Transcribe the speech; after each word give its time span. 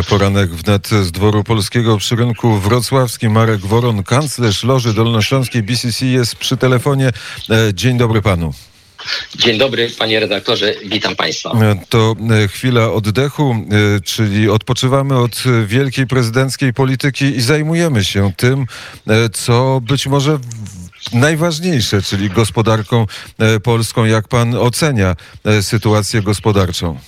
Poranek 0.00 0.50
wnet 0.50 0.88
z 0.88 1.12
dworu 1.12 1.44
polskiego 1.44 1.96
przy 1.96 2.16
rynku 2.16 2.58
wrocławskim. 2.58 3.32
Marek 3.32 3.60
Woron, 3.60 4.02
kanclerz 4.02 4.64
Loży 4.64 4.94
Dolnośląskiej 4.94 5.62
BCC 5.62 6.06
jest 6.06 6.36
przy 6.36 6.56
telefonie. 6.56 7.10
E, 7.50 7.74
dzień 7.74 7.98
dobry 7.98 8.22
panu. 8.22 8.54
Dzień 9.36 9.58
dobry, 9.58 9.90
panie 9.98 10.20
redaktorze, 10.20 10.74
witam 10.84 11.16
państwa. 11.16 11.50
E, 11.50 11.76
to 11.88 12.16
e, 12.44 12.48
chwila 12.48 12.92
oddechu, 12.92 13.56
czyli 14.04 14.48
odpoczywamy 14.48 15.18
od 15.18 15.42
wielkiej 15.66 16.06
prezydenckiej 16.06 16.74
polityki 16.74 17.24
i 17.24 17.40
zajmujemy 17.40 18.04
się 18.04 18.32
tym, 18.36 18.66
co 19.32 19.80
być 19.82 20.06
może 20.06 20.38
najważniejsze, 21.12 22.02
czyli 22.02 22.30
gospodarką 22.30 23.06
polską. 23.62 24.04
Jak 24.04 24.28
pan 24.28 24.54
ocenia 24.54 25.16
sytuację 25.60 26.22
gospodarczą? 26.22 26.98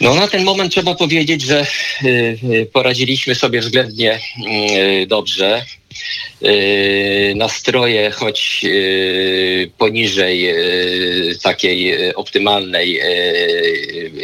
No 0.00 0.14
na 0.14 0.28
ten 0.28 0.44
moment 0.44 0.72
trzeba 0.72 0.94
powiedzieć, 0.94 1.42
że 1.42 1.66
y, 2.04 2.38
y, 2.52 2.66
poradziliśmy 2.72 3.34
sobie 3.34 3.60
względnie 3.60 4.20
y, 5.02 5.06
dobrze. 5.06 5.64
Nastroje, 7.34 8.10
choć 8.10 8.66
poniżej 9.78 10.54
takiej 11.42 12.14
optymalnej 12.14 13.00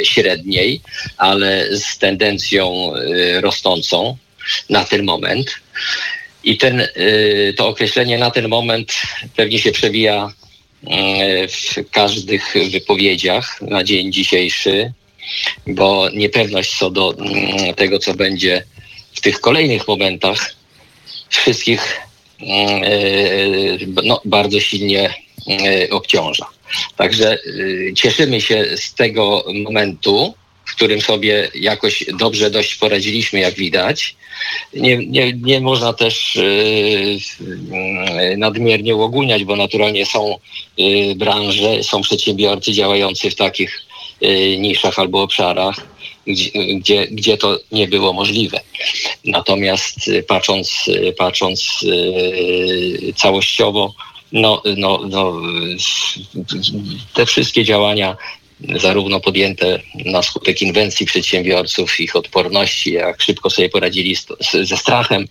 średniej, 0.05 0.80
ale 1.16 1.77
z 1.77 1.98
tendencją 1.98 2.93
rosnącą 3.41 4.16
na 4.70 4.84
ten 4.84 5.04
moment. 5.04 5.54
I 6.45 6.56
ten, 6.56 6.88
to 7.56 7.68
określenie 7.68 8.18
na 8.18 8.30
ten 8.30 8.48
moment 8.48 8.93
pewnie 9.37 9.59
się 9.59 9.73
przewija 9.73 10.32
w 11.48 11.91
każdych 11.91 12.54
wypowiedziach 12.70 13.60
na 13.62 13.84
dzień 13.84 14.12
dzisiejszy 14.12 14.93
bo 15.66 16.09
niepewność 16.10 16.78
co 16.78 16.91
do 16.91 17.14
mm, 17.19 17.74
tego, 17.74 17.98
co 17.98 18.15
będzie 18.15 18.65
w 19.15 19.20
tych 19.20 19.41
kolejnych 19.41 19.88
momentach, 19.88 20.54
wszystkich 21.29 22.01
mm, 22.40 22.85
e, 22.85 24.02
no, 24.04 24.21
bardzo 24.24 24.60
silnie 24.60 25.15
e, 25.49 25.90
obciąża. 25.90 26.46
Także 26.96 27.38
e, 27.90 27.95
cieszymy 27.95 28.40
się 28.40 28.65
z 28.76 28.95
tego 28.95 29.45
momentu, 29.65 30.34
w 30.65 30.74
którym 30.76 31.01
sobie 31.01 31.49
jakoś 31.54 32.04
dobrze 32.18 32.51
dość 32.51 32.74
poradziliśmy, 32.74 33.40
jak 33.40 33.54
widać. 33.54 34.16
Nie, 34.74 34.96
nie, 34.96 35.32
nie 35.32 35.60
można 35.60 35.93
też 35.93 36.38
nadmiernie 38.37 38.95
uogólniać, 38.95 39.45
bo 39.45 39.56
naturalnie 39.56 40.06
są 40.06 40.38
branże, 41.16 41.84
są 41.84 42.02
przedsiębiorcy 42.02 42.73
działający 42.73 43.30
w 43.30 43.34
takich 43.34 43.82
niszach 44.59 44.98
albo 44.98 45.23
obszarach, 45.23 45.76
gdzie, 46.76 47.07
gdzie, 47.07 47.37
to 47.37 47.59
nie 47.73 47.88
było 47.88 48.12
możliwe. 48.12 48.60
Natomiast 49.24 50.09
y, 50.09 50.23
patrząc, 50.23 50.88
y, 50.88 51.15
patrząc 51.18 51.84
całościowo, 53.16 53.95
no, 54.32 54.62
no, 54.76 55.01
no, 55.09 55.32
te 57.15 57.26
wszystkie 57.26 57.65
działania 57.65 58.16
zarówno 58.76 59.21
podjęte 59.21 59.80
na 59.95 60.23
skutek 60.23 60.62
inwencji 60.62 61.06
przedsiębiorców, 61.06 62.01
ich 62.01 62.16
odporności, 62.16 62.93
jak 62.93 63.23
szybko 63.23 63.51
sobie 63.51 63.68
poradzili 63.68 64.16
ze 64.62 64.76
strachem 64.76 65.28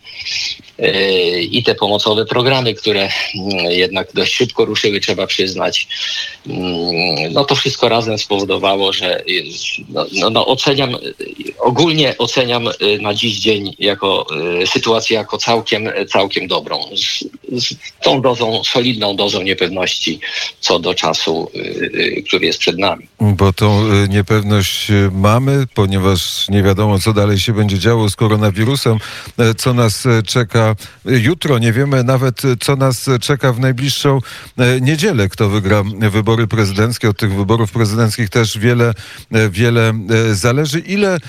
i 1.51 1.63
te 1.63 1.75
pomocowe 1.75 2.25
programy, 2.25 2.73
które 2.73 3.01
mm, 3.35 3.71
jednak 3.71 4.13
dość 4.13 4.33
szybko 4.33 4.65
ruszyły, 4.65 4.99
trzeba 4.99 5.27
przyznać. 5.27 5.87
Mm, 6.47 7.33
no 7.33 7.45
to 7.45 7.55
wszystko 7.55 7.89
razem 7.89 8.17
spowodowało, 8.17 8.93
że 8.93 9.23
no, 9.89 10.05
no, 10.11 10.29
no 10.29 10.47
oceniam, 10.47 10.97
ogólnie 11.59 12.17
oceniam 12.17 12.67
e, 12.67 12.71
na 13.01 13.13
dziś 13.13 13.39
dzień 13.39 13.75
jako 13.79 14.25
e, 14.61 14.67
sytuację 14.67 15.17
jako 15.17 15.37
całkiem, 15.37 15.89
całkiem 16.09 16.47
dobrą. 16.47 16.79
Z, 16.95 17.23
z 17.63 17.75
tą 18.03 18.21
dozą, 18.21 18.63
solidną 18.63 19.15
dozą 19.15 19.41
niepewności 19.41 20.19
co 20.59 20.79
do 20.79 20.93
czasu, 20.93 21.51
który 22.27 22.45
jest 22.45 22.59
przed 22.59 22.77
nami. 22.77 23.07
Bo 23.19 23.53
tą 23.53 23.87
niepewność 24.07 24.87
mamy, 25.11 25.65
ponieważ 25.73 26.49
nie 26.49 26.63
wiadomo, 26.63 26.99
co 26.99 27.13
dalej 27.13 27.39
się 27.39 27.53
będzie 27.53 27.79
działo 27.79 28.09
z 28.09 28.15
koronawirusem, 28.15 28.97
e, 29.39 29.53
co 29.55 29.73
nas 29.73 30.05
e, 30.05 30.23
czeka 30.63 30.75
jutro. 31.05 31.59
Nie 31.59 31.73
wiemy 31.73 32.03
nawet, 32.03 32.45
e, 32.45 32.55
co 32.59 32.75
nas 32.75 33.09
czeka 33.21 33.53
w 33.53 33.59
najbliższą 33.59 34.19
niedzielę, 34.81 35.29
kto 35.29 35.49
wygra 35.49 35.83
wybory 36.11 36.47
prezydenckie. 36.47 37.09
Od 37.09 37.17
tych 37.17 37.33
wyborów 37.33 37.71
prezydenckich 37.71 38.29
też 38.29 38.57
wiele, 38.57 38.93
wiele 39.49 39.93
zależy. 40.31 40.79
Ile 40.79 41.19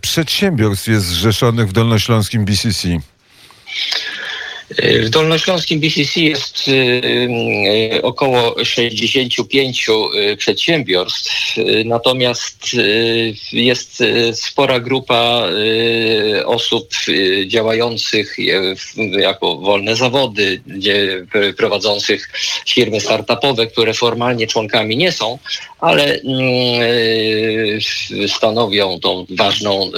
przedsiębiorstw 0.00 0.88
jest 0.88 1.06
zrzeszonych 1.06 1.68
w 1.68 1.72
Dolnośląskim 1.72 2.44
BCC? 2.44 2.88
W 4.70 5.08
Dolnośląskim 5.10 5.80
BCC 5.80 6.20
jest 6.20 6.68
y, 6.68 6.72
y, 7.94 8.02
około 8.02 8.64
65 8.64 9.86
y, 9.88 10.36
przedsiębiorstw, 10.36 11.56
natomiast 11.84 12.58
jest 13.52 14.02
spora 14.32 14.80
grupa 14.80 15.42
osób 16.44 16.90
działających 17.46 18.36
jako 19.18 19.56
wolne 19.56 19.96
zawody, 19.96 20.62
prowadzących 21.56 22.30
firmy 22.68 23.00
startupowe, 23.00 23.66
które 23.66 23.94
formalnie 23.94 24.46
członkami 24.46 24.96
nie 24.96 25.12
są, 25.12 25.38
ale 25.80 26.20
stanowią 28.28 29.00
tą 29.00 29.26
ważną, 29.30 29.90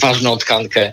ważną 0.00 0.36
tkankę 0.36 0.92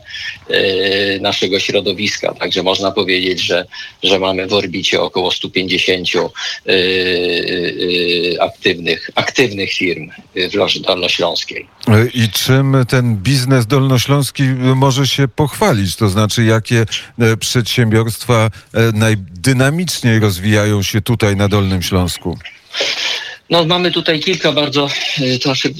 naszego 1.22 1.60
środowiska. 1.60 2.34
Także 2.40 2.64
można 2.64 2.92
powiedzieć, 3.00 3.42
że, 3.42 3.66
że 4.04 4.20
mamy 4.20 4.48
w 4.48 4.54
orbicie 4.54 5.02
około 5.02 5.32
150 5.32 6.08
yy, 6.14 6.24
yy, 6.66 8.42
aktywnych, 8.42 9.10
aktywnych 9.16 9.72
firm 9.74 10.10
w 10.52 10.54
Loży 10.54 10.80
Dolnośląskiej. 10.82 11.68
I 12.14 12.30
czym 12.30 12.86
ten 12.90 13.16
biznes 13.16 13.68
dolnośląski 13.68 14.44
może 14.76 15.08
się 15.08 15.28
pochwalić? 15.28 15.96
To 15.96 16.10
znaczy, 16.10 16.44
jakie 16.44 16.86
e, 17.20 17.38
przedsiębiorstwa 17.38 18.50
e, 18.74 18.92
najdynamiczniej 18.94 20.20
rozwijają 20.20 20.84
się 20.84 21.02
tutaj 21.02 21.36
na 21.36 21.48
Dolnym 21.48 21.82
Śląsku? 21.82 22.38
No, 23.50 23.66
mamy 23.66 23.92
tutaj 23.92 24.20
kilka 24.20 24.52
bardzo, 24.52 24.90
to 25.42 25.42
znaczy 25.42 25.74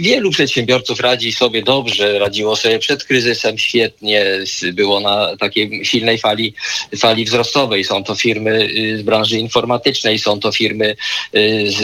wielu 0.00 0.30
przedsiębiorców 0.30 1.00
radzi 1.00 1.32
sobie 1.32 1.62
dobrze, 1.62 2.18
radziło 2.18 2.56
sobie 2.56 2.78
przed 2.78 3.04
kryzysem 3.04 3.58
świetnie, 3.58 4.26
było 4.72 5.00
na 5.00 5.36
takiej 5.36 5.84
silnej 5.84 6.18
fali, 6.18 6.54
fali 6.98 7.24
wzrostowej. 7.24 7.84
Są 7.84 8.04
to 8.04 8.14
firmy 8.14 8.68
y, 8.76 8.98
z 8.98 9.02
branży 9.02 9.38
informatycznej, 9.38 10.18
są 10.18 10.40
to 10.40 10.52
firmy 10.52 10.96
y, 11.36 11.70
z, 11.70 11.78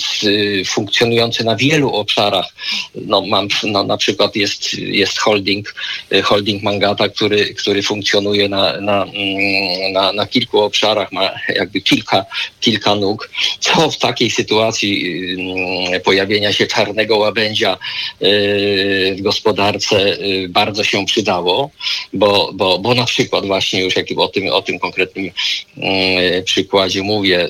z, 0.00 0.68
funkcjonujące 0.68 1.44
na 1.44 1.56
wielu 1.56 1.92
obszarach. 1.92 2.46
No, 2.94 3.20
mam, 3.20 3.48
no, 3.64 3.84
na 3.84 3.96
przykład 3.96 4.36
jest, 4.36 4.74
jest 4.74 5.18
holding, 5.18 5.74
y, 6.12 6.22
holding 6.22 6.62
Mangata, 6.62 7.08
który, 7.08 7.54
który 7.54 7.82
funkcjonuje 7.82 8.48
na, 8.48 8.80
na, 8.80 9.02
mm, 9.02 9.92
na, 9.92 10.12
na 10.12 10.26
kilku 10.26 10.60
obszarach, 10.60 11.12
ma 11.12 11.30
jakby 11.48 11.80
kilka, 11.80 12.24
kilka 12.60 12.94
nóg, 12.94 13.30
co 13.60 13.90
w 13.90 13.98
takiej 13.98 14.31
sytuacji 14.32 15.22
mm, 15.38 16.00
pojawienia 16.00 16.52
się 16.52 16.66
czarnego 16.66 17.16
łabędzia 17.16 17.78
y, 18.22 19.16
w 19.18 19.22
gospodarce 19.22 20.18
y, 20.20 20.48
bardzo 20.48 20.84
się 20.84 21.06
przydało, 21.06 21.70
bo, 22.12 22.50
bo, 22.54 22.78
bo 22.78 22.94
na 22.94 23.04
przykład 23.04 23.46
właśnie 23.46 23.82
już 23.84 23.96
jak 23.96 24.06
o 24.16 24.28
tym, 24.28 24.48
o 24.52 24.62
tym 24.62 24.78
konkretnym 24.78 25.30
mm, 25.76 26.44
przykładzie 26.44 27.02
mówię, 27.02 27.48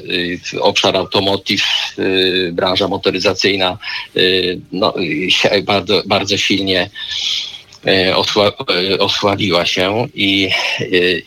y, 0.55 0.63
obszar 0.63 0.97
automotive, 0.97 1.65
branża 2.53 2.89
motoryzacyjna 2.89 3.79
no, 4.73 4.95
bardzo, 5.65 6.03
bardzo 6.07 6.37
silnie 6.37 6.83
E, 6.83 7.52
osła, 8.17 8.53
e, 8.93 8.99
osłabiła 8.99 9.67
się 9.67 10.07
i, 10.15 10.51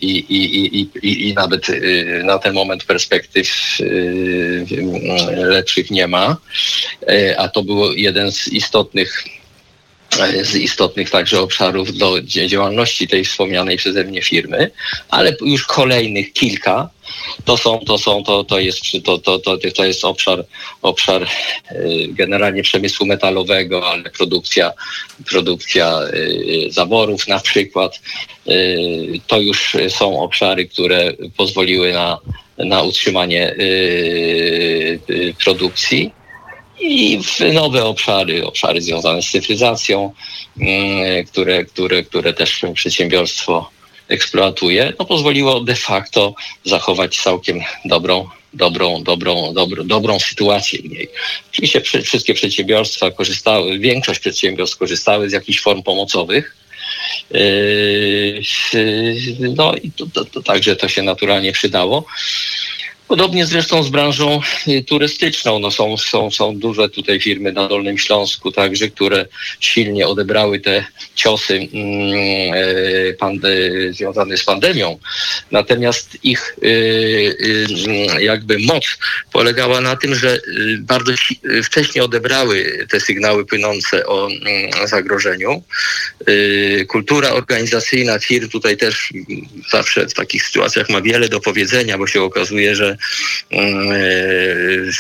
i, 0.02 0.26
i, 0.30 0.90
i, 1.04 1.30
i 1.30 1.34
nawet 1.34 1.70
e, 1.70 1.74
na 2.24 2.40
ten 2.40 2.54
moment 2.54 2.84
perspektyw 2.84 3.78
lepszych 5.36 5.92
nie 5.92 6.08
ma, 6.08 6.38
a 7.38 7.48
to 7.48 7.64
był 7.64 7.94
jeden 7.94 8.32
z 8.32 8.48
istotnych 8.48 9.24
z 10.42 10.56
istotnych 10.56 11.10
także 11.10 11.40
obszarów 11.40 11.98
do 11.98 12.22
działalności 12.22 13.08
tej 13.08 13.26
wspomnianej 13.26 13.78
przeze 13.78 14.04
mnie 14.04 14.22
firmy, 14.22 14.72
ale 15.10 15.36
już 15.42 15.66
kolejnych 15.66 16.34
kilka 16.34 16.90
to 17.46 17.58
są, 17.58 17.80
to 17.80 17.98
są, 17.98 18.24
to, 18.24 18.44
to 18.44 18.60
jest, 18.60 18.82
to, 19.04 19.18
to, 19.18 19.40
to, 19.40 19.58
to 19.76 19.86
jest 19.86 20.06
obszar, 20.06 20.46
obszar 20.82 21.24
y, 21.24 21.28
generalnie 22.10 22.64
przemysłu 22.64 23.06
metalowego, 23.06 23.90
ale 23.90 24.04
produkcja, 24.04 24.72
produkcja 25.30 26.00
y, 26.14 26.72
zaworów 26.72 27.28
na 27.28 27.40
przykład. 27.40 28.00
To 29.28 29.40
już 29.40 29.78
są 29.90 30.20
obszary, 30.20 30.68
które 30.68 31.14
pozwoliły 31.38 31.94
na, 31.94 32.18
na 32.58 32.82
utrzymanie 32.82 33.56
produkcji. 35.44 36.12
I 36.80 37.24
w 37.24 37.54
nowe 37.54 37.86
obszary, 37.86 38.46
obszary 38.46 38.82
związane 38.82 39.22
z 39.22 39.32
cyfryzacją, 39.32 40.14
mm, 40.62 41.26
które, 41.26 41.66
które, 41.66 42.04
które 42.04 42.34
też 42.34 42.62
przedsiębiorstwo 42.74 43.70
eksploatuje, 44.08 44.94
no 45.00 45.06
pozwoliło 45.06 45.60
de 45.60 45.76
facto 45.76 46.36
zachować 46.64 47.18
całkiem 47.18 47.62
dobrą 47.86 48.30
dobrą, 48.56 49.04
dobrą, 49.04 49.54
dobrą, 49.54 49.88
dobrą 49.88 50.20
sytuację 50.20 50.80
w 50.80 50.90
niej. 50.90 51.10
Oczywiście 51.52 51.82
wszystkie 51.82 52.34
przedsiębiorstwa 52.34 53.12
korzystały, 53.12 53.80
większość 53.80 54.20
przedsiębiorstw 54.20 54.78
korzystały 54.78 55.30
z 55.30 55.34
jakichś 55.34 55.62
form 55.62 55.84
pomocowych. 55.84 56.58
Yy, 57.32 58.42
no 59.40 59.76
i 59.76 59.92
to, 59.92 60.06
to, 60.14 60.26
to 60.26 60.44
także 60.44 60.76
to 60.76 60.88
się 60.88 61.04
naturalnie 61.04 61.52
przydało. 61.52 62.06
Podobnie 63.08 63.46
zresztą 63.46 63.84
z 63.84 63.90
branżą 63.90 64.42
y, 64.68 64.84
turystyczną. 64.84 65.60
No 65.60 65.72
są, 65.72 65.98
są, 65.98 66.32
są 66.32 66.60
duże 66.60 66.90
tutaj 66.90 67.20
firmy 67.20 67.52
na 67.52 67.68
Dolnym 67.68 67.98
Śląsku 67.98 68.52
także, 68.52 68.88
które 68.88 69.26
silnie 69.60 70.08
odebrały 70.08 70.60
te 70.60 70.86
ciosy 71.16 71.54
mm, 71.54 71.70
e, 72.54 73.14
pande, 73.14 73.50
związane 73.92 74.38
z 74.38 74.44
pandemią. 74.44 75.00
Natomiast 75.52 76.18
ich 76.24 76.56
y, 76.64 76.68
y, 78.20 78.24
jakby 78.24 78.60
moc 78.60 78.84
polegała 79.32 79.82
na 79.82 79.96
tym, 79.96 80.16
że 80.16 80.40
bardzo 80.80 81.14
wcześnie 81.64 82.04
odebrały 82.04 82.88
te 82.92 83.00
sygnały 83.00 83.46
płynące 83.46 84.06
o 84.06 84.28
mm, 84.28 84.88
zagrożeniu. 84.88 85.64
Kultura 86.88 87.30
organizacyjna 87.30 88.20
firm 88.20 88.50
tutaj 88.50 88.78
też 88.78 89.14
zawsze 89.72 90.08
w 90.08 90.14
takich 90.14 90.44
sytuacjach 90.44 90.90
ma 90.90 91.02
wiele 91.02 91.30
do 91.30 91.40
powiedzenia, 91.40 91.98
bo 91.98 92.08
się 92.08 92.22
okazuje, 92.22 92.76
że 92.76 92.98
Mm, 93.52 94.92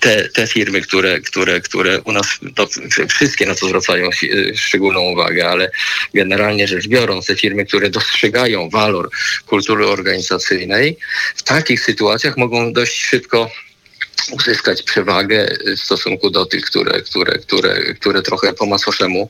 te, 0.00 0.28
te 0.28 0.46
firmy, 0.46 0.80
które, 0.80 1.20
które, 1.20 1.60
które 1.60 2.00
u 2.00 2.12
nas, 2.12 2.26
to 2.54 2.68
wszystkie 3.08 3.46
na 3.46 3.54
to 3.54 3.68
zwracają 3.68 4.10
szczególną 4.54 5.00
uwagę, 5.00 5.48
ale 5.48 5.70
generalnie 6.14 6.68
rzecz 6.68 6.88
biorąc, 6.88 7.26
te 7.26 7.36
firmy, 7.36 7.64
które 7.64 7.90
dostrzegają 7.90 8.70
walor 8.70 9.10
kultury 9.46 9.86
organizacyjnej, 9.86 10.96
w 11.36 11.42
takich 11.42 11.80
sytuacjach 11.80 12.36
mogą 12.36 12.72
dość 12.72 13.04
szybko 13.04 13.50
uzyskać 14.30 14.82
przewagę 14.82 15.48
w 15.76 15.80
stosunku 15.80 16.30
do 16.30 16.46
tych, 16.46 16.64
które, 16.64 17.00
które, 17.00 17.38
które, 17.38 17.94
które 17.94 18.22
trochę 18.22 18.52
po 18.52 18.66
macoszemu 18.66 19.28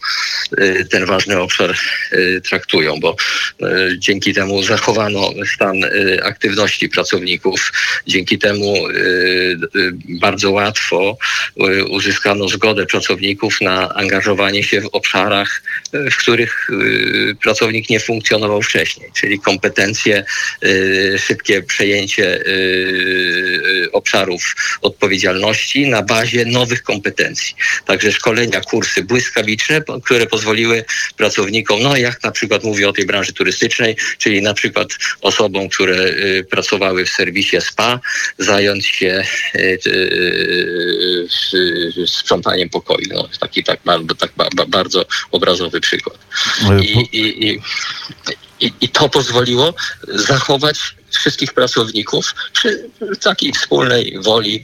y, 0.60 0.86
ten 0.90 1.06
ważny 1.06 1.40
obszar 1.40 1.76
y, 2.12 2.40
traktują, 2.48 3.00
bo 3.00 3.16
y, 3.62 3.98
dzięki 3.98 4.34
temu 4.34 4.62
zachowano 4.62 5.30
stan 5.54 5.76
aktywności 6.22 6.88
pracowników, 6.88 7.72
dzięki 8.06 8.38
temu 8.38 8.74
bardzo 10.08 10.50
łatwo 10.50 11.16
uzyskano 11.90 12.48
zgodę 12.48 12.86
pracowników 12.86 13.60
na 13.60 13.94
angażowanie 13.94 14.62
się 14.64 14.80
w 14.80 14.86
obszarach, 14.86 15.62
w 15.92 16.16
których 16.16 16.70
pracownik 17.42 17.90
nie 17.90 18.00
funkcjonował 18.00 18.62
wcześniej, 18.62 19.10
czyli 19.16 19.40
kompetencje, 19.40 20.24
szybkie 21.18 21.62
przejęcie 21.62 22.44
obszarów 23.92 24.56
odpowiedzialności 24.82 25.86
na 25.86 26.02
bazie 26.02 26.44
nowych 26.44 26.82
kompetencji. 26.82 27.54
Także 27.86 28.12
szkolenia, 28.12 28.60
kursy 28.60 29.02
błyskawiczne, 29.02 29.82
które 30.04 30.26
pozwoliły 30.26 30.84
pracownikom, 31.16 31.82
no 31.82 31.96
jak 31.96 32.22
na 32.22 32.30
przykład 32.30 32.64
mówię 32.64 32.88
o 32.88 32.92
tej 32.92 33.06
branży 33.06 33.32
turystycznej, 33.32 33.96
czyli 34.18 34.42
na 34.42 34.54
przykład 34.54 34.88
osobom, 35.20 35.68
które 35.68 35.96
y, 35.96 36.46
pracowały 36.50 37.04
w 37.04 37.10
serwisie 37.10 37.60
SPA, 37.60 38.00
zająć 38.38 38.86
się 38.86 39.24
y, 39.54 39.78
y, 39.86 41.28
sprzątaniem 42.06 42.68
pokoju. 42.68 43.06
No, 43.10 43.28
taki 43.40 43.64
tak, 43.64 43.80
bardzo, 43.84 44.14
tak 44.14 44.32
bardzo 44.68 45.06
obrazowy 45.30 45.80
przykład. 45.80 46.18
I, 46.82 47.18
i, 47.18 47.60
i, 48.60 48.72
I 48.80 48.88
to 48.88 49.08
pozwoliło 49.08 49.74
zachować 50.08 50.78
wszystkich 51.18 51.52
pracowników 51.52 52.34
przy 52.52 52.90
takiej 53.20 53.52
wspólnej 53.52 54.18
woli 54.22 54.62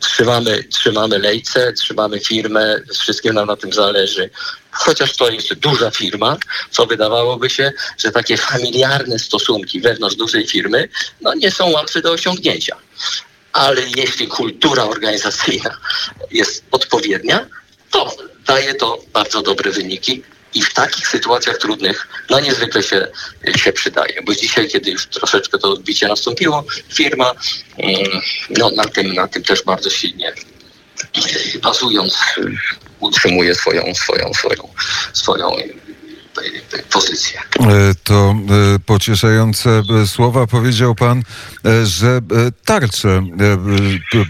trzymamy, 0.00 0.64
trzymamy 0.64 1.18
lejce, 1.18 1.72
trzymamy 1.72 2.20
firmę, 2.20 2.76
wszystkim 2.98 3.34
nam 3.34 3.46
na 3.46 3.56
tym 3.56 3.72
zależy. 3.72 4.30
Chociaż 4.70 5.16
to 5.16 5.30
jest 5.30 5.54
duża 5.54 5.90
firma, 5.90 6.36
co 6.70 6.86
wydawałoby 6.86 7.50
się, 7.50 7.72
że 7.98 8.10
takie 8.10 8.36
familiarne 8.36 9.18
stosunki 9.18 9.80
wewnątrz 9.80 10.16
dużej 10.16 10.46
firmy 10.46 10.88
no, 11.20 11.34
nie 11.34 11.50
są 11.50 11.70
łatwe 11.70 12.02
do 12.02 12.12
osiągnięcia. 12.12 12.76
Ale 13.52 13.82
jeśli 13.96 14.28
kultura 14.28 14.84
organizacyjna 14.84 15.78
jest 16.30 16.64
odpowiednia, 16.70 17.46
to 17.90 18.16
daje 18.46 18.74
to 18.74 18.98
bardzo 19.12 19.42
dobre 19.42 19.70
wyniki 19.70 20.22
i 20.54 20.62
w 20.62 20.74
takich 20.74 21.08
sytuacjach 21.08 21.58
trudnych 21.58 22.08
no 22.30 22.40
niezwykle 22.40 22.82
się, 22.82 23.08
się 23.56 23.72
przydaje, 23.72 24.22
bo 24.22 24.34
dzisiaj, 24.34 24.68
kiedy 24.68 24.90
już 24.90 25.06
troszeczkę 25.06 25.58
to 25.58 25.72
odbicie 25.72 26.08
nastąpiło, 26.08 26.64
firma 26.94 27.32
mm, 27.78 28.20
no, 28.50 28.70
na, 28.70 28.84
tym, 28.84 29.14
na 29.14 29.28
tym 29.28 29.42
też 29.42 29.62
bardzo 29.62 29.90
silnie 29.90 30.32
bazując 31.62 32.18
utrzymuje 33.00 33.54
swoją, 33.54 33.94
swoją, 33.94 34.34
swoją, 34.34 34.68
swoją 35.12 35.56
pozycję. 36.92 37.40
E, 37.60 37.94
to 38.04 38.34
e, 38.74 38.78
pocieszające 38.78 39.82
e, 40.02 40.06
słowa. 40.06 40.46
Powiedział 40.46 40.94
pan, 40.94 41.22
że 41.84 42.20
tarcze 42.64 43.22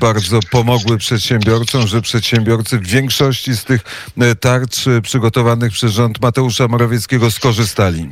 bardzo 0.01 0.41
pomogły 0.51 0.99
przedsiębiorcom, 0.99 1.87
że 1.87 2.03
przedsiębiorcy 2.03 2.79
w 2.79 2.87
większości 2.87 3.55
z 3.55 3.65
tych 3.65 3.81
tarcz 4.41 4.77
przygotowanych 5.03 5.73
przez 5.73 5.93
rząd 5.93 6.21
Mateusza 6.21 6.69
Morawieckiego 6.69 7.31
skorzystali. 7.31 8.09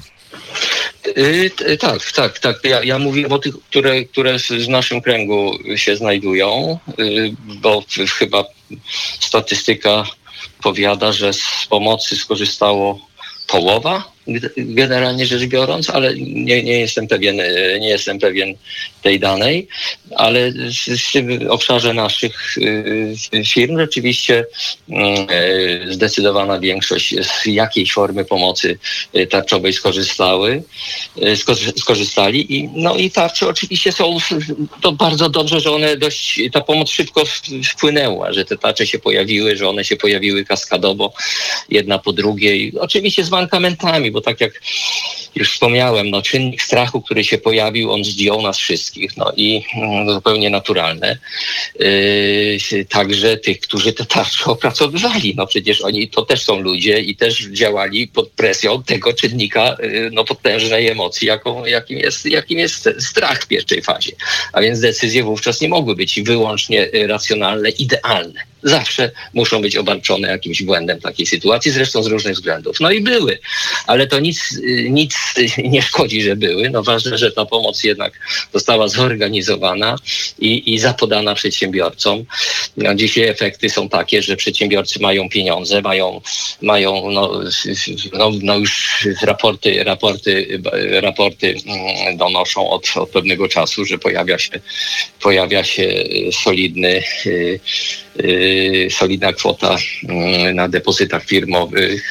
Tak, 1.80 2.12
tak, 2.12 2.38
tak. 2.38 2.56
Ja, 2.64 2.84
ja 2.84 2.98
mówię 2.98 3.28
o 3.28 3.38
tych, 3.38 3.54
które, 3.70 4.04
które 4.04 4.38
w 4.38 4.68
naszym 4.68 5.00
kręgu 5.00 5.58
się 5.76 5.96
znajdują, 5.96 6.78
bo 7.62 7.84
chyba 8.18 8.44
statystyka 9.20 10.04
powiada, 10.62 11.12
że 11.12 11.32
z 11.32 11.66
pomocy 11.70 12.16
skorzystało 12.16 13.00
połowa 13.46 14.15
generalnie 14.56 15.26
rzecz 15.26 15.44
biorąc, 15.44 15.90
ale 15.90 16.14
nie, 16.14 16.62
nie, 16.62 16.80
jestem 16.80 17.08
pewien, 17.08 17.36
nie 17.80 17.88
jestem 17.88 18.18
pewien 18.18 18.54
tej 19.02 19.20
danej, 19.20 19.68
ale 20.16 20.52
w 20.52 21.48
obszarze 21.48 21.94
naszych 21.94 22.58
y, 22.58 23.44
firm 23.46 23.78
rzeczywiście 23.78 24.46
e, 24.90 25.92
zdecydowana 25.92 26.60
większość 26.60 27.14
z 27.22 27.46
jakiejś 27.46 27.92
formy 27.92 28.24
pomocy 28.24 28.78
tarczowej 29.30 29.72
skorzystały, 29.72 30.62
skorzystali 31.78 32.56
i 32.56 32.68
no 32.74 32.96
i 32.96 33.10
tarcze 33.10 33.48
oczywiście 33.48 33.92
są, 33.92 34.18
to 34.82 34.92
bardzo 34.92 35.28
dobrze, 35.28 35.60
że 35.60 35.72
one 35.72 35.96
dość, 35.96 36.40
ta 36.52 36.60
pomoc 36.60 36.90
szybko 36.90 37.22
wpłynęła, 37.64 38.32
że 38.32 38.44
te 38.44 38.56
tarcze 38.56 38.86
się 38.86 38.98
pojawiły, 38.98 39.56
że 39.56 39.68
one 39.68 39.84
się 39.84 39.96
pojawiły 39.96 40.44
kaskadowo, 40.44 41.12
jedna 41.68 41.98
po 41.98 42.12
drugiej, 42.12 42.72
oczywiście 42.78 43.24
z 43.24 43.30
mankamentami, 43.30 44.10
bo 44.16 44.20
tak 44.20 44.40
jak 44.40 44.60
już 45.34 45.52
wspomniałem, 45.52 46.10
no, 46.10 46.22
czynnik 46.22 46.62
strachu, 46.62 47.02
który 47.02 47.24
się 47.24 47.38
pojawił, 47.38 47.92
on 47.92 48.04
zdjął 48.04 48.42
nas 48.42 48.58
wszystkich. 48.58 49.16
No 49.16 49.32
i 49.36 49.62
no, 49.76 50.12
zupełnie 50.12 50.50
naturalne. 50.50 51.18
Yy, 51.78 52.84
także 52.84 53.36
tych, 53.36 53.60
którzy 53.60 53.92
te 53.92 54.04
tarcze 54.04 54.44
opracowywali. 54.44 55.34
No 55.36 55.46
przecież 55.46 55.80
oni 55.80 56.08
to 56.08 56.22
też 56.22 56.42
są 56.42 56.60
ludzie 56.60 57.00
i 57.00 57.16
też 57.16 57.38
działali 57.38 58.08
pod 58.08 58.30
presją 58.30 58.82
tego 58.82 59.12
czynnika 59.12 59.76
yy, 59.82 60.10
no, 60.12 60.24
potężnej 60.24 60.88
emocji, 60.88 61.28
jaką, 61.28 61.64
jakim, 61.64 61.98
jest, 61.98 62.26
jakim 62.26 62.58
jest 62.58 62.88
strach 62.98 63.42
w 63.42 63.46
pierwszej 63.46 63.82
fazie. 63.82 64.12
A 64.52 64.60
więc 64.60 64.80
decyzje 64.80 65.24
wówczas 65.24 65.60
nie 65.60 65.68
mogły 65.68 65.96
być 65.96 66.20
wyłącznie 66.20 66.90
racjonalne, 67.06 67.70
idealne 67.70 68.55
zawsze 68.62 69.10
muszą 69.34 69.60
być 69.60 69.76
obarczone 69.76 70.28
jakimś 70.28 70.62
błędem 70.62 71.00
takiej 71.00 71.26
sytuacji, 71.26 71.72
zresztą 71.72 72.02
z 72.02 72.06
różnych 72.06 72.34
względów. 72.34 72.80
No 72.80 72.90
i 72.90 73.00
były, 73.00 73.38
ale 73.86 74.06
to 74.06 74.20
nic, 74.20 74.60
nic 74.90 75.14
nie 75.58 75.82
szkodzi, 75.82 76.22
że 76.22 76.36
były. 76.36 76.70
No 76.70 76.82
ważne, 76.82 77.18
że 77.18 77.32
ta 77.32 77.46
pomoc 77.46 77.84
jednak 77.84 78.12
została 78.52 78.88
zorganizowana 78.88 79.96
i, 80.38 80.74
i 80.74 80.78
zapodana 80.78 81.34
przedsiębiorcom. 81.34 82.24
No, 82.76 82.94
dzisiaj 82.94 83.24
efekty 83.24 83.70
są 83.70 83.88
takie, 83.88 84.22
że 84.22 84.36
przedsiębiorcy 84.36 85.00
mają 85.00 85.28
pieniądze, 85.28 85.82
mają, 85.82 86.20
mają 86.62 87.10
no, 87.10 87.40
no, 88.12 88.30
no 88.42 88.58
już 88.58 89.06
raporty, 89.22 89.84
raporty, 89.84 90.60
raporty 90.90 91.56
mm, 91.66 92.16
donoszą 92.16 92.70
od, 92.70 92.86
od 92.96 93.10
pewnego 93.10 93.48
czasu, 93.48 93.84
że 93.84 93.98
pojawia 93.98 94.38
się, 94.38 94.60
pojawia 95.20 95.64
się 95.64 96.04
solidny 96.32 97.02
y, 97.26 97.60
solidna 98.90 99.32
kwota 99.32 99.76
mm, 100.08 100.54
na 100.56 100.68
depozytach 100.68 101.24
firmowych. 101.24 102.02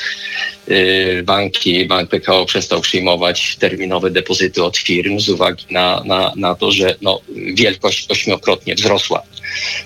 Banki, 1.23 1.85
Bank 1.85 2.09
PKO 2.09 2.45
przestał 2.45 2.81
przyjmować 2.81 3.55
terminowe 3.55 4.11
depozyty 4.11 4.63
od 4.63 4.77
firm 4.77 5.19
z 5.19 5.29
uwagi 5.29 5.65
na, 5.71 6.03
na, 6.05 6.33
na 6.35 6.55
to, 6.55 6.71
że 6.71 6.95
no, 7.01 7.21
wielkość 7.53 8.11
ośmiokrotnie 8.11 8.75
wzrosła 8.75 9.23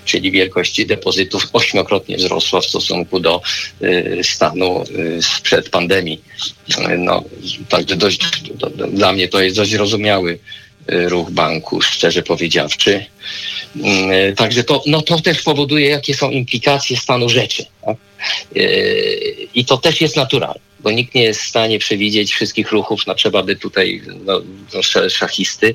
czyli 0.04 0.30
wielkość 0.30 0.84
depozytów 0.84 1.48
ośmiokrotnie 1.52 2.16
wzrosła 2.16 2.60
w 2.60 2.66
stosunku 2.66 3.20
do 3.20 3.42
stanu 4.22 4.84
sprzed 5.20 5.68
pandemii. 5.68 6.20
No, 6.98 7.24
także 7.68 7.96
dość, 7.96 8.20
dla 8.92 9.12
mnie 9.12 9.28
to 9.28 9.40
jest 9.40 9.56
dość 9.56 9.70
zrozumiały 9.70 10.38
ruch 10.90 11.30
banku, 11.30 11.82
szczerze 11.82 12.22
powiedziawszy. 12.22 13.04
Mm, 13.76 14.36
także 14.36 14.64
to, 14.64 14.82
no 14.86 15.02
to 15.02 15.20
też 15.20 15.42
powoduje, 15.42 15.88
jakie 15.88 16.14
są 16.14 16.30
implikacje 16.30 16.96
stanu 16.96 17.28
rzeczy. 17.28 17.64
Tak? 17.86 17.96
I 19.54 19.64
to 19.64 19.76
też 19.76 20.00
jest 20.00 20.16
naturalne, 20.16 20.60
bo 20.80 20.90
nikt 20.90 21.14
nie 21.14 21.22
jest 21.22 21.40
w 21.40 21.48
stanie 21.48 21.78
przewidzieć 21.78 22.32
wszystkich 22.32 22.72
ruchów. 22.72 23.06
No, 23.06 23.14
trzeba 23.14 23.42
by 23.42 23.56
tutaj 23.56 24.02
no, 24.24 24.40
no 24.74 25.08
szachisty, 25.10 25.74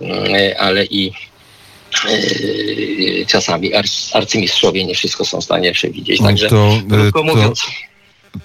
mm, 0.00 0.32
ale 0.58 0.84
i 0.84 1.12
czasami 3.26 3.72
arcymistrzowie 4.12 4.84
nie 4.84 4.94
wszystko 4.94 5.24
są 5.24 5.40
w 5.40 5.44
stanie 5.44 5.72
przewidzieć. 5.72 6.20
Także 6.20 6.48
to, 6.48 6.80
krótko 6.90 7.18
to... 7.18 7.24
mówiąc 7.24 7.62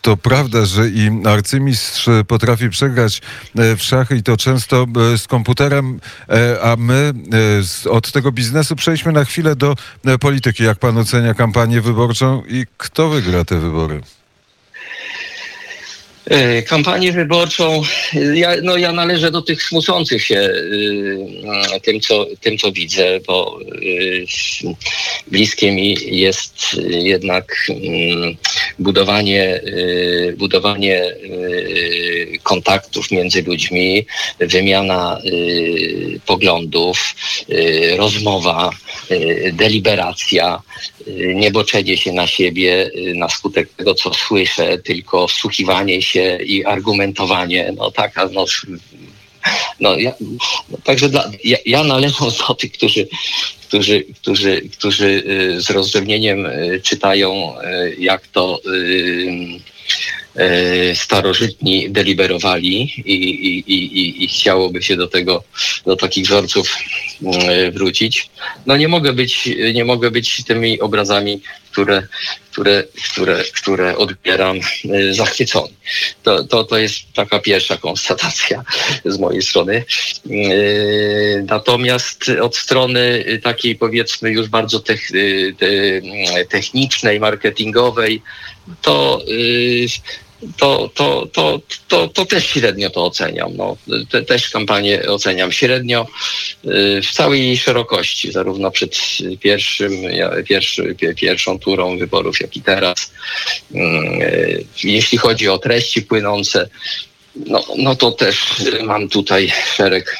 to 0.01 0.17
prawda, 0.17 0.65
że 0.65 0.89
i 0.89 1.09
arcymistrz 1.25 2.05
potrafi 2.27 2.69
przegrać 2.69 3.21
e, 3.57 3.75
w 3.75 3.83
szachy 3.83 4.15
i 4.15 4.23
to 4.23 4.37
często 4.37 4.85
e, 5.13 5.17
z 5.17 5.27
komputerem, 5.27 5.99
e, 6.29 6.61
a 6.61 6.75
my 6.75 7.13
od 7.89 8.11
tego 8.11 8.31
biznesu 8.31 8.75
przejdźmy 8.75 9.11
na 9.11 9.25
chwilę 9.25 9.55
do 9.55 9.75
polityki. 10.19 10.63
Jak 10.63 10.79
pan 10.79 10.97
ocenia 10.97 11.33
kampanię 11.33 11.81
wyborczą 11.81 12.43
i 12.47 12.65
kto 12.77 13.09
wygra 13.09 13.45
te 13.45 13.59
wybory? 13.59 14.01
Kampanię 16.67 17.11
wyborczą, 17.11 17.81
ja, 18.33 18.51
no 18.63 18.77
ja 18.77 18.91
należę 18.91 19.31
do 19.31 19.41
tych 19.41 19.63
smucących 19.63 20.23
się 20.23 20.35
y, 20.35 21.81
tym, 21.83 21.99
co, 21.99 22.25
tym, 22.41 22.57
co 22.57 22.71
widzę, 22.71 23.19
bo 23.27 23.59
y, 23.61 24.25
bliskie 25.27 25.71
mi 25.71 25.97
jest 26.17 26.73
jednak 26.99 27.55
y, 27.69 27.73
budowanie, 28.79 29.61
y, 29.63 30.35
budowanie 30.37 31.03
y, 31.05 32.39
kontaktów 32.43 33.11
między 33.11 33.43
ludźmi, 33.43 34.05
wymiana 34.39 35.19
y, 35.25 36.19
poglądów, 36.25 37.15
rozmowa, 37.97 38.69
deliberacja, 39.53 40.61
nieboczenie 41.35 41.97
się 41.97 42.11
na 42.13 42.27
siebie 42.27 42.91
na 43.15 43.29
skutek 43.29 43.69
tego, 43.69 43.95
co 43.95 44.13
słyszę, 44.13 44.77
tylko 44.77 45.27
wsłuchiwanie 45.27 46.01
się 46.01 46.37
i 46.45 46.65
argumentowanie. 46.65 47.73
No 47.77 47.91
taka, 47.91 48.29
no, 48.33 48.45
no, 49.79 49.97
ja, 49.97 50.11
no, 50.69 50.77
także 50.83 51.09
dla, 51.09 51.31
ja, 51.43 51.57
ja 51.65 51.83
należę 51.83 52.25
do 52.47 52.53
tych, 52.53 52.71
którzy, 52.71 53.07
którzy, 53.67 54.05
którzy, 54.21 54.61
którzy 54.61 55.23
z 55.57 55.69
rozrzewnieniem 55.69 56.47
czytają, 56.83 57.53
jak 57.97 58.27
to 58.27 58.61
starożytni 60.95 61.89
deliberowali 61.91 62.81
i, 62.81 63.13
i, 63.13 63.73
i, 63.73 64.23
i 64.23 64.27
chciałoby 64.27 64.83
się 64.83 64.95
do 64.95 65.07
tego, 65.07 65.43
do 65.85 65.95
takich 65.95 66.25
wzorców 66.25 66.75
mm, 67.23 67.71
wrócić. 67.71 68.29
No 68.65 68.77
nie 68.77 68.87
mogę 68.87 69.13
być, 69.13 69.49
nie 69.73 69.85
mogę 69.85 70.11
być 70.11 70.43
tymi 70.43 70.79
obrazami, 70.79 71.41
które, 71.71 72.07
które, 72.51 72.83
które, 73.11 73.43
które 73.55 73.97
odbieram 73.97 74.57
e, 74.57 75.13
zachwycony. 75.13 75.73
To, 76.23 76.43
to, 76.43 76.63
to 76.63 76.77
jest 76.77 76.95
taka 77.13 77.39
pierwsza 77.39 77.77
konstatacja 77.77 78.63
z 79.05 79.19
mojej 79.19 79.41
strony. 79.41 79.75
E, 79.75 80.33
natomiast 81.47 82.31
od 82.41 82.57
strony 82.57 83.25
takiej 83.43 83.75
powiedzmy 83.75 84.31
już 84.31 84.47
bardzo 84.47 84.83
technicznej, 86.49 87.19
marketingowej, 87.19 88.21
to 88.81 89.21
to, 90.57 90.89
to, 90.95 91.27
to, 91.33 91.61
to, 91.87 92.07
to 92.07 92.25
też 92.25 92.47
średnio 92.47 92.89
to 92.89 93.05
oceniam. 93.05 93.57
No, 93.57 93.77
te, 94.09 94.21
też 94.21 94.49
kampanię 94.49 95.03
oceniam 95.07 95.51
średnio 95.51 96.07
y, 96.65 97.01
w 97.01 97.11
całej 97.11 97.45
jej 97.45 97.57
szerokości, 97.57 98.31
zarówno 98.31 98.71
przed 98.71 98.97
pierwszym, 99.39 99.91
pierwszy, 100.47 100.95
pierwszą 101.15 101.59
turą 101.59 101.97
wyborów, 101.97 102.41
jak 102.41 102.55
i 102.55 102.61
teraz. 102.61 103.11
Y, 103.75 104.65
jeśli 104.83 105.17
chodzi 105.17 105.49
o 105.49 105.57
treści 105.57 106.01
płynące, 106.01 106.69
no, 107.35 107.65
no 107.77 107.95
to 107.95 108.11
też 108.11 108.37
mam 108.83 109.09
tutaj 109.09 109.51
szereg 109.75 110.17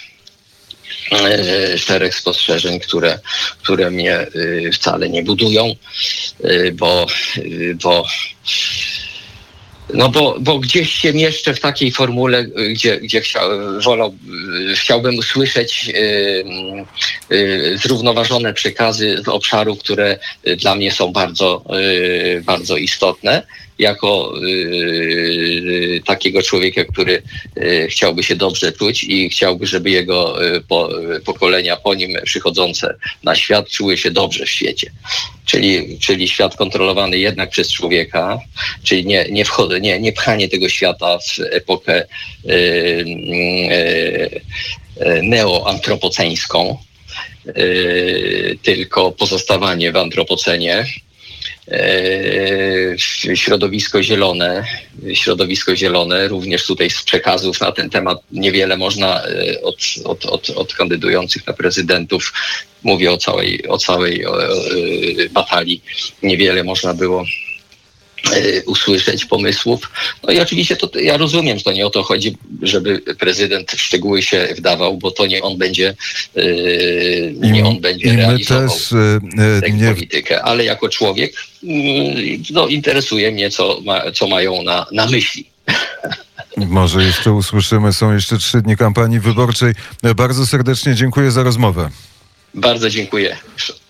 y, 1.73 1.77
szereg 1.77 2.15
spostrzeżeń, 2.15 2.79
które, 2.79 3.19
które 3.63 3.91
mnie 3.91 4.27
wcale 4.73 5.09
nie 5.09 5.23
budują, 5.23 5.75
bo, 6.73 7.07
bo 7.83 8.05
no 9.93 10.09
bo, 10.09 10.35
bo 10.39 10.59
gdzieś 10.59 10.93
się 10.93 11.13
mieszczę 11.13 11.53
w 11.53 11.59
takiej 11.59 11.91
formule, 11.91 12.43
gdzie, 12.43 12.97
gdzie 12.97 13.21
chciał, 13.21 13.49
wolał, 13.81 14.15
chciałbym 14.75 15.17
usłyszeć 15.17 15.91
y, 15.95 16.43
y, 17.31 17.77
zrównoważone 17.77 18.53
przekazy 18.53 19.21
z 19.25 19.27
obszarów, 19.27 19.79
które 19.79 20.19
dla 20.57 20.75
mnie 20.75 20.91
są 20.91 21.11
bardzo, 21.11 21.63
y, 21.79 22.41
bardzo 22.45 22.77
istotne 22.77 23.43
jako 23.79 24.33
y, 24.43 26.01
takiego 26.05 26.43
człowieka, 26.43 26.85
który 26.85 27.21
y, 27.57 27.87
chciałby 27.91 28.23
się 28.23 28.35
dobrze 28.35 28.71
czuć 28.71 29.03
i 29.03 29.29
chciałby, 29.29 29.67
żeby 29.67 29.89
jego 29.89 30.45
y, 30.55 30.61
po, 30.61 30.89
pokolenia 31.25 31.77
po 31.77 31.93
nim 31.93 32.17
przychodzące 32.23 32.95
na 33.23 33.35
świat 33.35 33.69
czuły 33.69 33.97
się 33.97 34.11
dobrze 34.11 34.45
w 34.45 34.49
świecie. 34.49 34.91
Czyli, 35.45 35.99
czyli 35.99 36.27
świat 36.27 36.55
kontrolowany 36.55 37.17
jednak 37.17 37.49
przez 37.49 37.71
człowieka, 37.71 38.39
czyli 38.83 39.05
nie, 39.05 39.25
nie, 39.31 39.45
wchod- 39.45 39.81
nie, 39.81 39.99
nie 39.99 40.13
pchanie 40.13 40.49
tego 40.49 40.69
świata 40.69 41.17
w 41.19 41.39
epokę 41.51 42.05
neoantropoceńską, 45.23 46.77
tylko 48.63 49.11
pozostawanie 49.11 49.91
w 49.91 49.97
antropocenie 49.97 50.85
środowisko 53.35 54.03
zielone, 54.03 54.63
środowisko 55.13 55.75
zielone, 55.75 56.27
również 56.27 56.65
tutaj 56.65 56.89
z 56.89 57.03
przekazów 57.03 57.61
na 57.61 57.71
ten 57.71 57.89
temat 57.89 58.17
niewiele 58.31 58.77
można 58.77 59.23
e, 59.23 59.61
od, 59.61 59.77
od, 60.05 60.25
od, 60.25 60.49
od 60.49 60.73
kandydujących 60.73 61.47
na 61.47 61.53
prezydentów, 61.53 62.33
mówię 62.83 63.11
o 63.11 63.17
całej, 63.17 63.67
o 63.67 63.77
całej 63.77 64.23
e, 64.23 64.29
batalii, 65.29 65.81
niewiele 66.23 66.63
można 66.63 66.93
było 66.93 67.25
E, 67.25 67.48
usłyszeć 68.65 69.25
pomysłów. 69.25 69.91
No 70.23 70.33
i 70.33 70.39
oczywiście 70.39 70.75
to 70.75 70.99
ja 70.99 71.17
rozumiem, 71.17 71.57
że 71.57 71.63
to 71.63 71.71
nie 71.71 71.87
o 71.87 71.89
to 71.89 72.03
chodzi, 72.03 72.37
żeby 72.61 72.99
prezydent 73.19 73.71
w 73.71 73.81
szczegóły 73.81 74.21
się 74.21 74.47
wdawał, 74.57 74.97
bo 74.97 75.11
to 75.11 75.25
nie 75.25 75.41
on 75.41 75.57
będzie 75.57 75.95
yy, 76.35 77.33
nie 77.51 77.65
on 77.65 77.81
będzie 77.81 78.13
realizował 78.15 78.69
też, 78.69 78.91
yy, 78.91 79.71
nie... 79.73 79.93
politykę, 79.93 80.43
ale 80.43 80.65
jako 80.65 80.89
człowiek 80.89 81.33
no, 82.51 82.67
interesuje 82.67 83.31
mnie, 83.31 83.49
co, 83.49 83.81
ma, 83.85 84.11
co 84.11 84.27
mają 84.27 84.63
na, 84.63 84.85
na 84.91 85.05
myśli. 85.05 85.45
Może 86.57 87.03
jeszcze 87.03 87.33
usłyszymy, 87.33 87.93
są 87.93 88.13
jeszcze 88.13 88.37
trzy 88.37 88.61
dni 88.61 88.77
kampanii 88.77 89.19
wyborczej. 89.19 89.73
Bardzo 90.15 90.47
serdecznie 90.47 90.95
dziękuję 90.95 91.31
za 91.31 91.43
rozmowę. 91.43 91.89
Bardzo 92.53 92.89
dziękuję. 92.89 93.37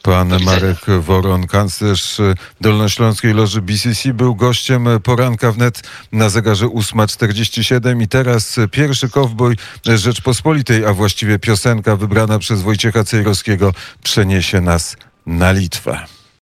Pan 0.01 0.43
Marek 0.43 0.85
Woron, 0.99 1.47
kanclerz 1.47 2.17
Dolnośląskiej 2.61 3.33
Loży 3.33 3.61
BCC, 3.61 4.13
był 4.13 4.35
gościem 4.35 4.87
poranka 5.03 5.51
wnet 5.51 5.81
na 6.11 6.29
zegarze 6.29 6.65
8.47 6.65 8.01
i 8.01 8.07
teraz 8.07 8.55
pierwszy 8.71 9.09
kowboj 9.09 9.55
Rzeczpospolitej, 9.85 10.85
a 10.85 10.93
właściwie 10.93 11.39
piosenka 11.39 11.95
wybrana 11.95 12.39
przez 12.39 12.61
Wojciecha 12.61 13.03
Cejrowskiego 13.03 13.73
przeniesie 14.03 14.61
nas 14.61 14.97
na 15.25 15.51
Litwę. 15.51 16.18